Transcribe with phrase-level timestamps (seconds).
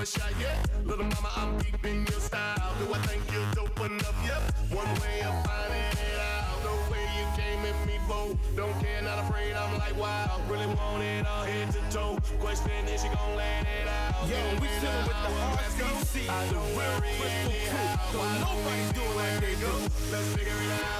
[0.00, 0.56] a shot, yeah.
[0.86, 2.72] Little mama, I'm deep in your style.
[2.80, 4.16] Do I think you're dope enough?
[4.24, 4.72] Yep.
[4.72, 6.56] One way of finding it out.
[6.64, 8.38] The way you came at me, bold.
[8.56, 9.52] Don't care, not afraid.
[9.52, 12.16] I'm like, wild, Really want it all head to toe.
[12.40, 14.28] Question is, she gon' let it out?
[14.28, 16.28] Yo, we chillin' with the RCC.
[16.30, 18.00] I don't worry anyhow.
[18.12, 19.72] Don't nobody do it like they do.
[20.12, 20.99] Let's figure it out.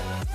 [0.00, 0.28] Oh.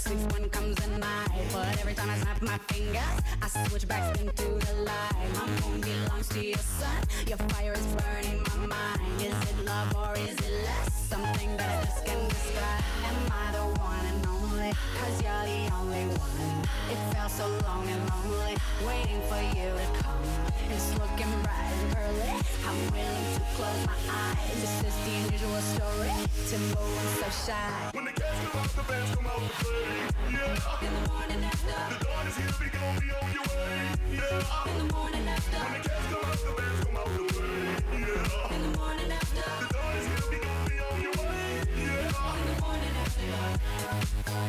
[0.00, 1.44] six one comes at night.
[1.52, 5.28] But every time I snap my fingers, I switch back into the light.
[5.34, 7.00] My moon belongs to your sun.
[7.26, 9.00] Your fire is burning my mind.
[9.20, 11.10] Is it love or is it lust?
[11.10, 12.84] Something that I just can't describe.
[13.08, 14.72] Am I the one and only?
[14.98, 16.68] Cause you're the only one.
[16.92, 18.56] It felt so long and lonely,
[18.86, 20.49] waiting for you to come.
[20.72, 22.32] It's looking bright and early.
[22.66, 24.54] I'm willing to close my eyes.
[24.62, 26.14] This is the unusual story.
[26.48, 27.90] Timbo and Sunshine.
[27.92, 29.98] When the cats come out, the bands come out to play.
[30.30, 30.86] Yeah.
[30.86, 31.78] In the morning after.
[31.90, 33.78] The dawn is here, we gon' be on your way.
[34.14, 34.70] Yeah.
[34.70, 35.58] In the morning after.
[35.58, 37.66] When the come out, the bands come out to play.
[38.06, 38.54] Yeah.
[38.54, 39.46] In the morning after.
[39.60, 41.66] The dawn is here, we gon' be on your way.
[41.82, 42.38] Yeah.
[42.38, 43.34] In the morning after.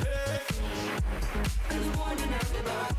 [0.05, 0.50] Hey.
[1.71, 2.91] In the morning after dark.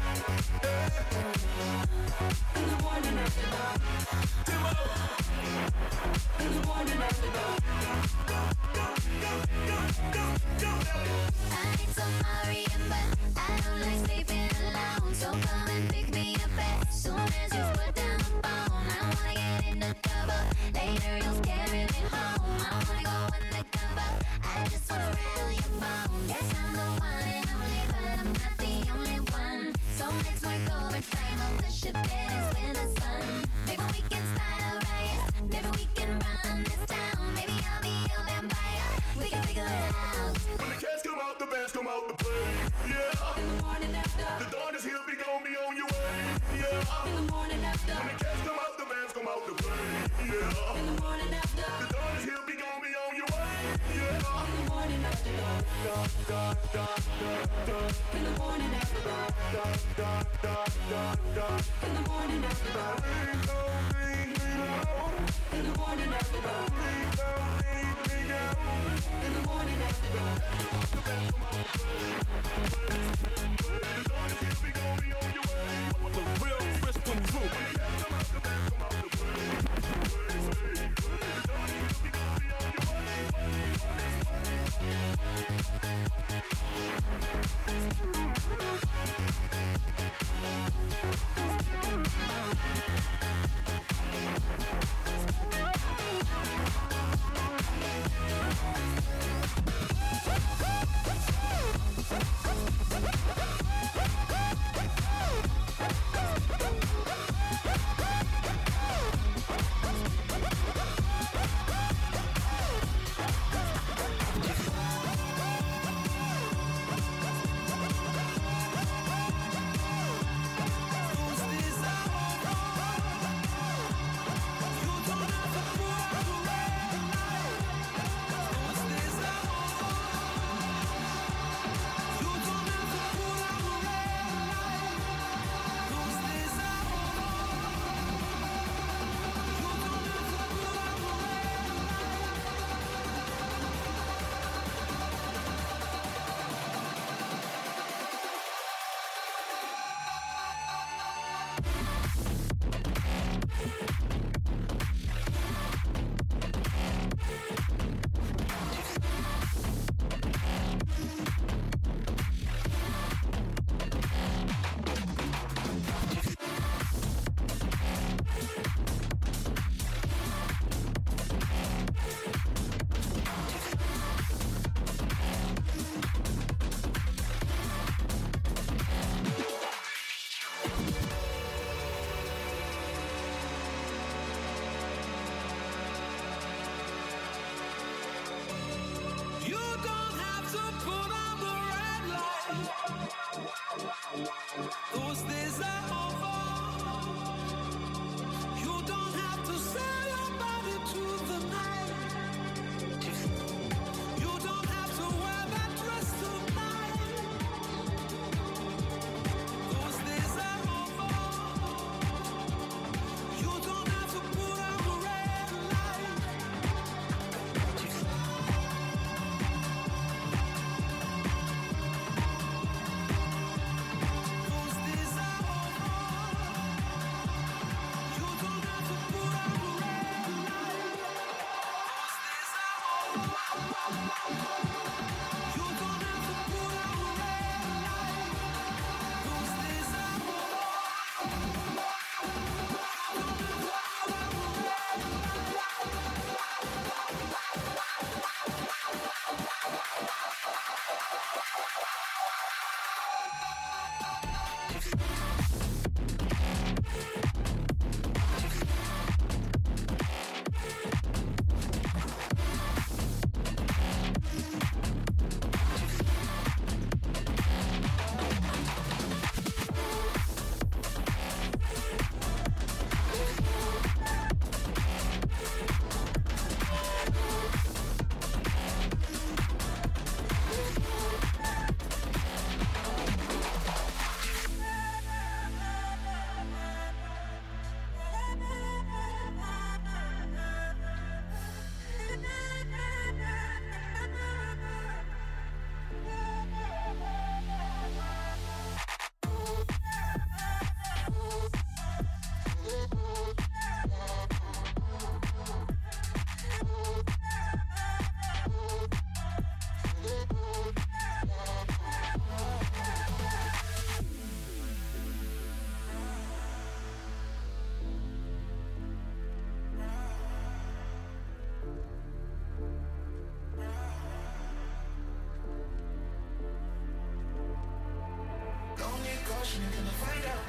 [329.43, 330.47] ocean until I find out.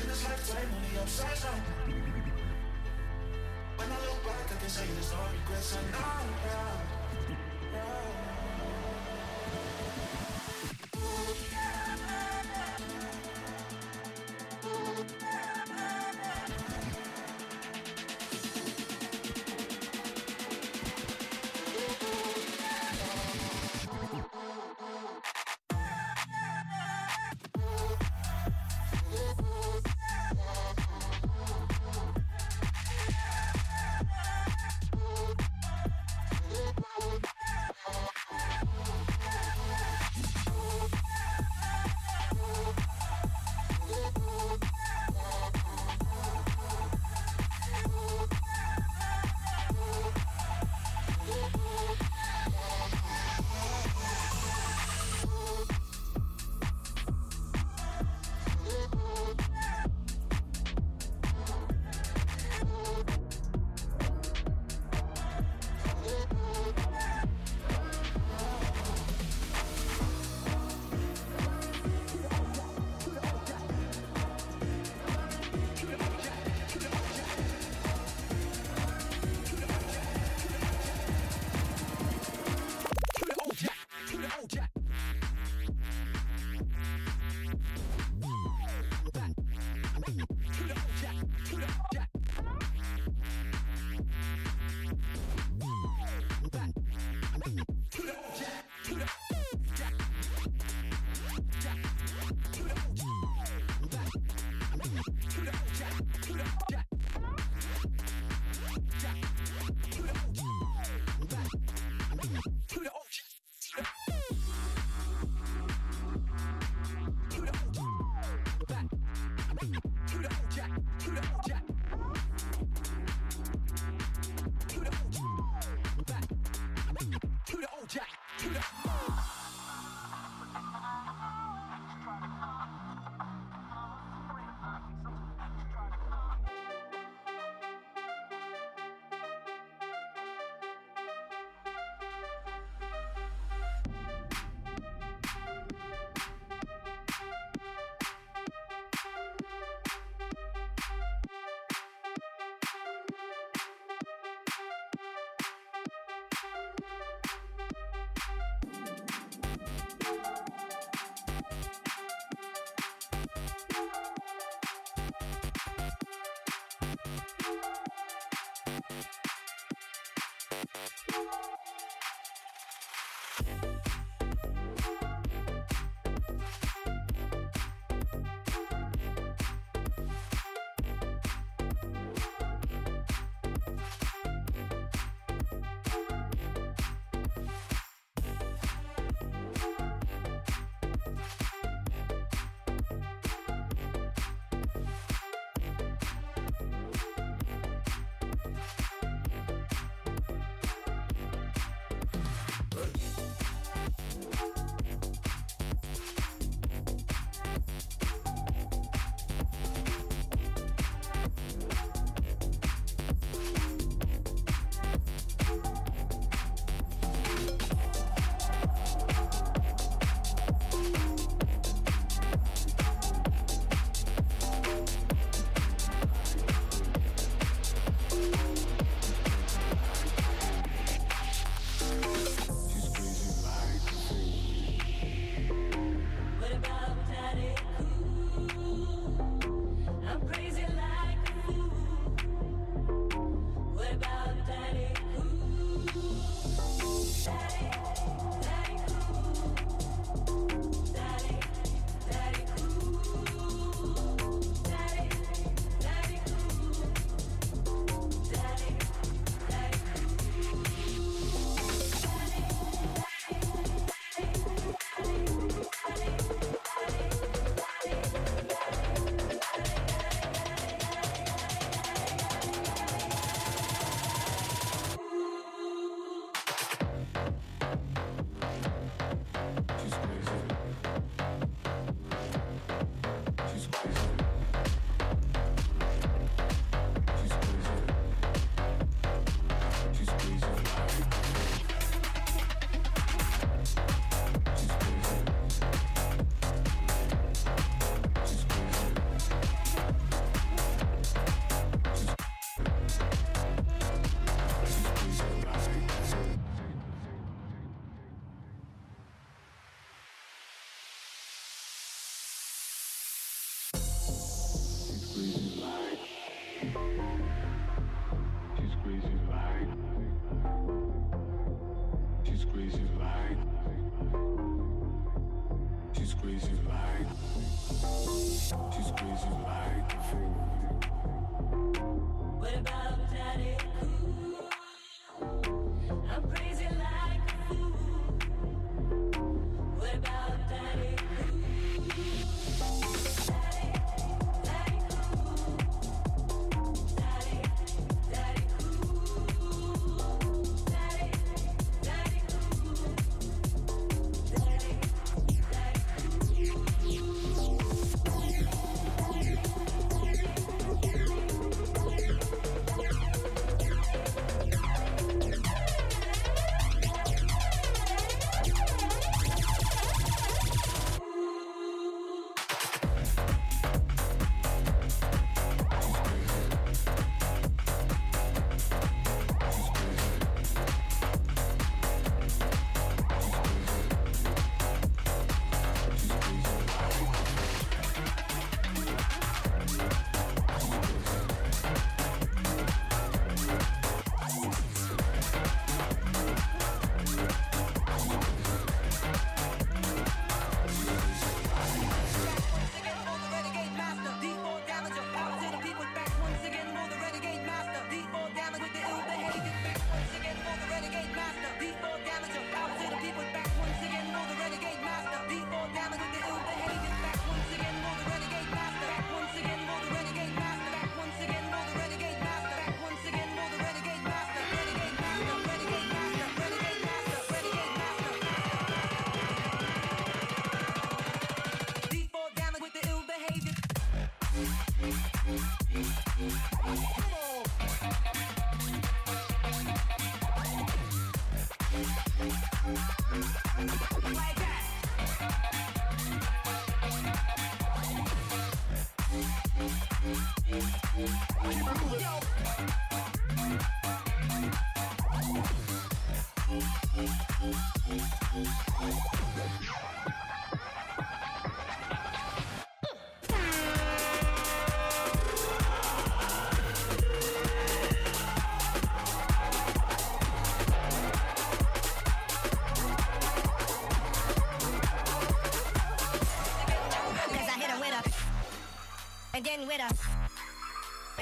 [0.00, 1.60] In this lifetime, only upside down.
[3.76, 6.91] When I look back, I can say there's no regrets and no doubt.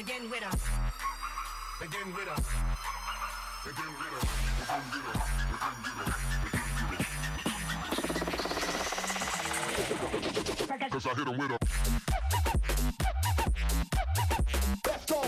[0.01, 0.55] Again with us.
[1.83, 2.47] Again with us.
[3.67, 4.25] Again with us.
[4.65, 5.29] Again with us.
[5.53, 6.17] Again with us.
[6.49, 7.01] Again with
[10.81, 10.91] us.
[10.91, 11.59] Cause I hit him with a
[14.87, 15.21] Let's go!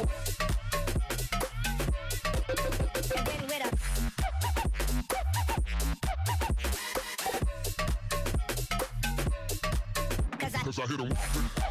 [10.64, 11.61] cause I hit him.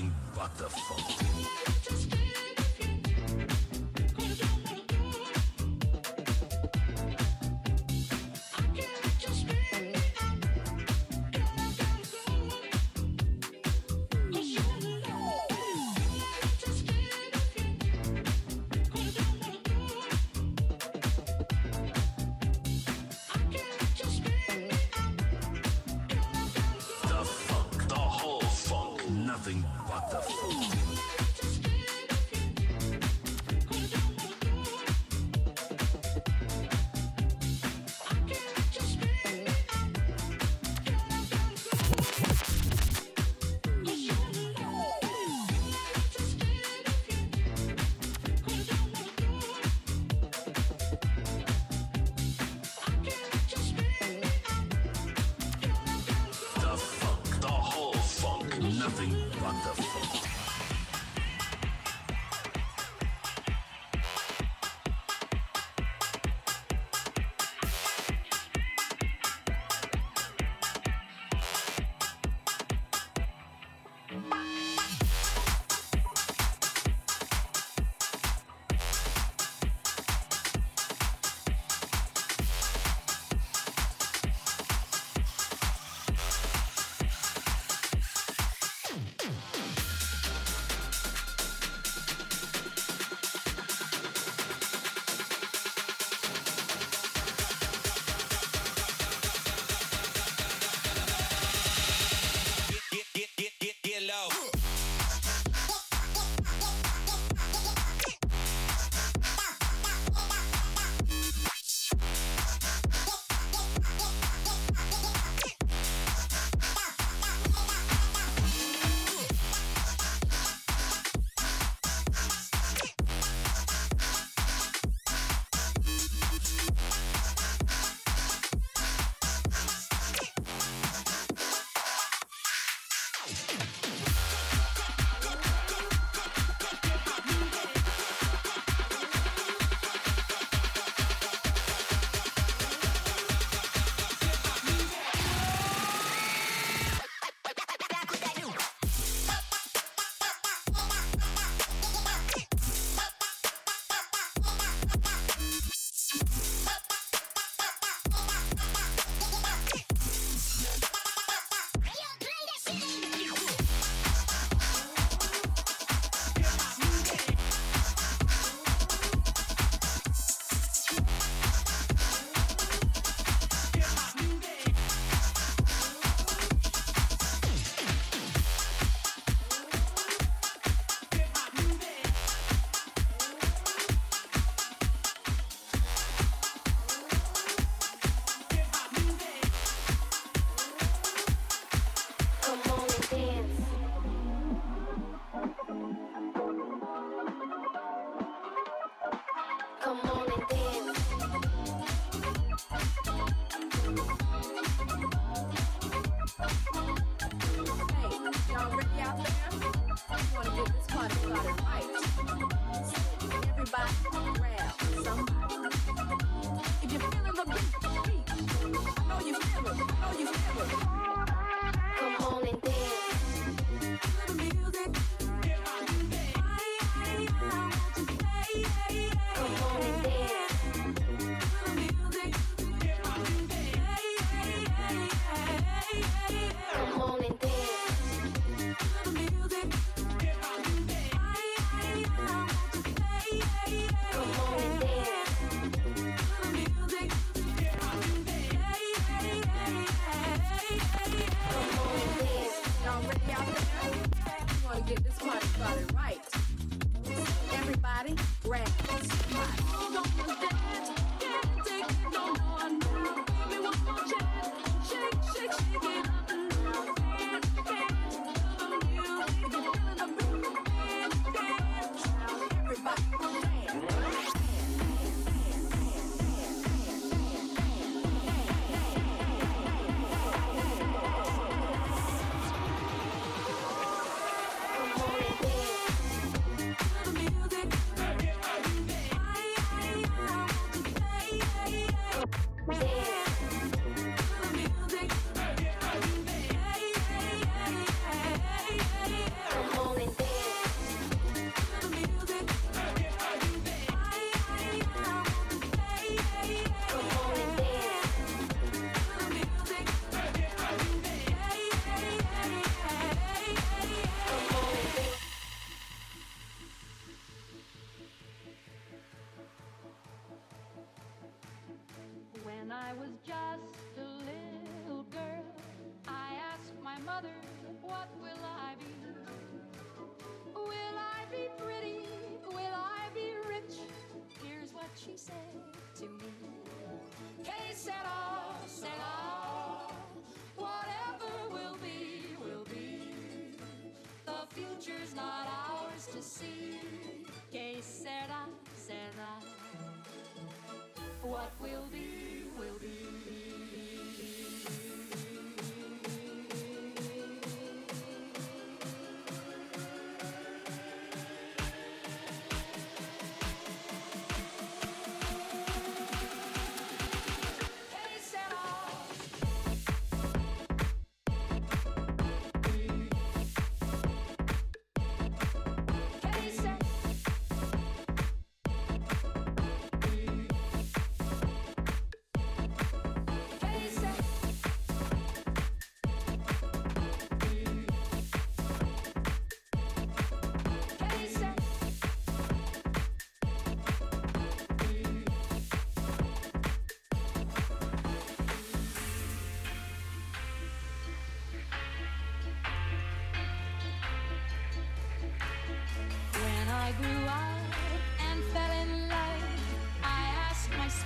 [0.00, 1.29] Nothing but the funk.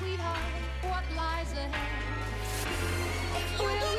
[0.05, 0.39] Sweetheart
[0.83, 1.95] what lies ahead.
[3.59, 3.94] Will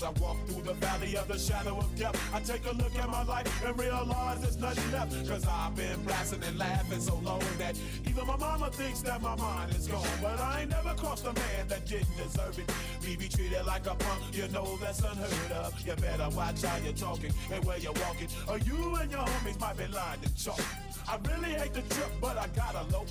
[0.00, 2.96] As I walk through the valley of the shadow of death, I take a look
[2.96, 5.28] at my life and realize there's nothing left.
[5.28, 7.76] Cause I've been blasting and laughing so long that
[8.08, 10.06] even my mama thinks that my mind is gone.
[10.20, 12.72] But I ain't never crossed a man that didn't deserve it.
[13.04, 15.74] Me be treated like a punk, you know that's unheard of.
[15.86, 18.28] You better watch how you're talking and where you're walking.
[18.48, 20.60] Or you and your homies might be lying to chalk.
[21.08, 23.04] I really hate the trip, but I gotta low.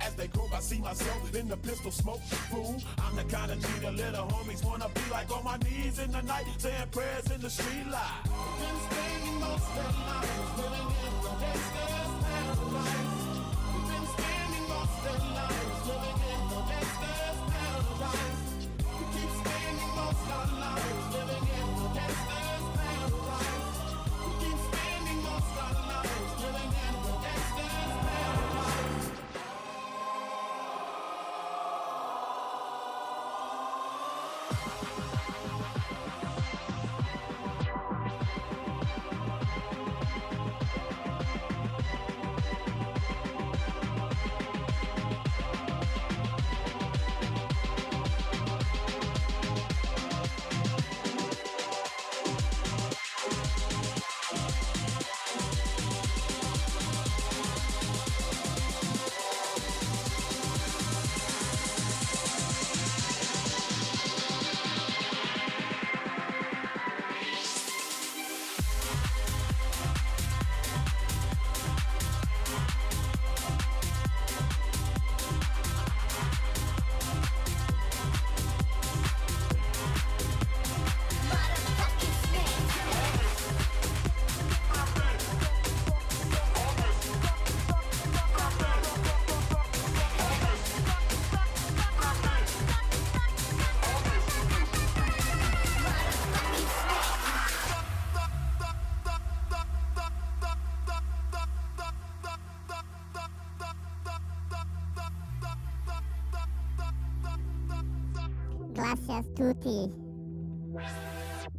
[0.00, 2.22] As they grow, I see myself in the pistol smoke.
[2.50, 5.98] Fool, I'm the kind of G the little homies wanna be like on my knees
[5.98, 8.22] in the night, saying prayers in the street light.
[8.24, 10.95] Been most of their lives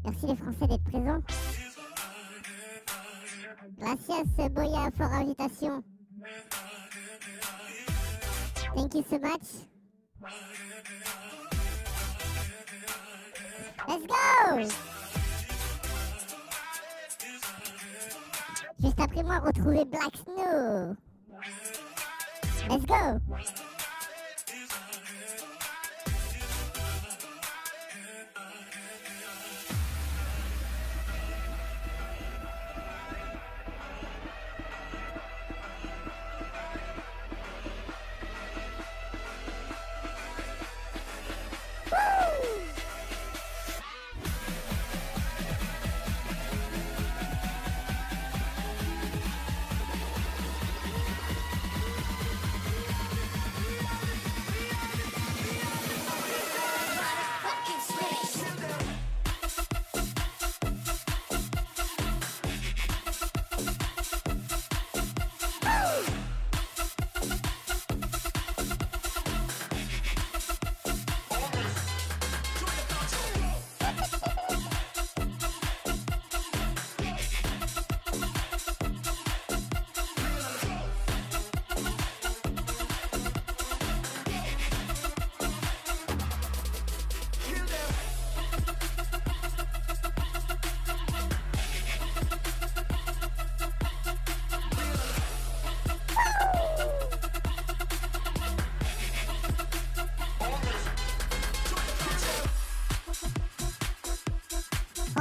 [0.03, 1.21] Merci les Français d'être présents.
[3.77, 5.83] Gracias Boya for invitation.
[8.75, 9.67] Thank you so much.
[13.87, 14.69] Let's go!
[18.81, 20.95] Juste après moi, retrouver Black Snow.
[22.69, 23.21] Let's go!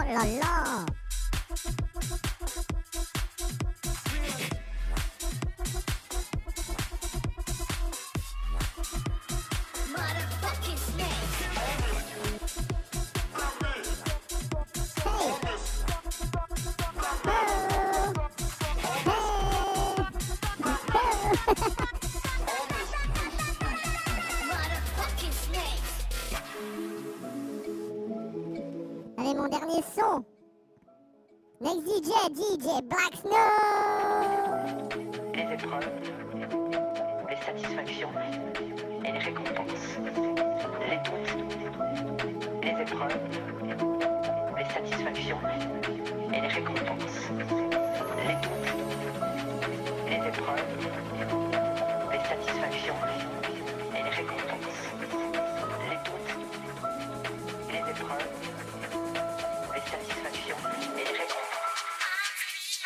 [0.08, 0.85] 姥姥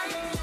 [0.03, 0.41] Yeah.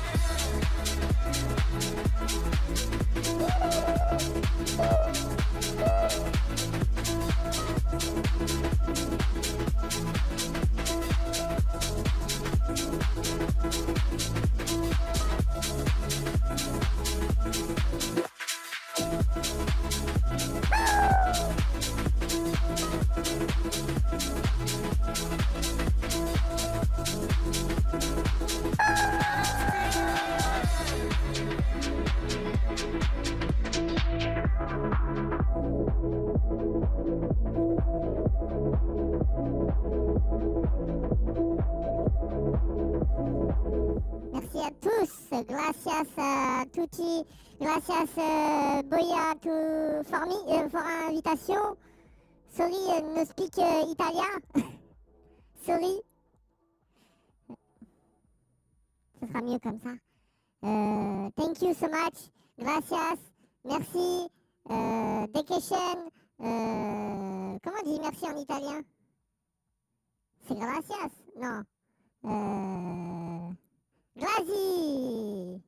[44.33, 45.43] Merci à tous.
[45.47, 47.25] Gracias a tutti.
[47.59, 48.09] Gracias
[48.97, 51.77] Boya to, for, me, uh, for invitation.
[52.49, 54.41] Sorry, uh, no speak uh, italien.
[55.65, 56.01] Sorry.
[59.19, 59.93] Ce sera mieux comme ça.
[60.63, 62.31] Euh, thank you so much.
[62.57, 63.19] Gracias.
[63.63, 64.27] Merci.
[64.71, 65.27] Euh.
[66.39, 68.81] Euh, comment on dit merci en italien?
[70.47, 71.11] C'est gracias?
[71.35, 71.63] Non.
[72.25, 73.53] Euh,
[74.15, 75.61] Grazi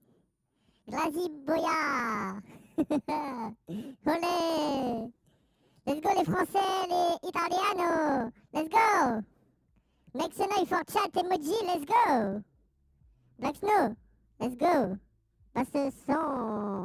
[0.88, 2.59] Grazi Boya
[4.06, 5.12] Olé.
[5.86, 8.32] Let's go les Français, les Italianos.
[8.54, 9.22] Let's go.
[10.14, 12.42] Make some noise for chat emoji, let's go.
[13.40, 13.96] Black Snow,
[14.40, 14.98] let's go.
[15.54, 16.79] Passe son